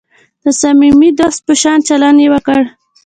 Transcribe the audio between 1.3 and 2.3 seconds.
په شان چلند یې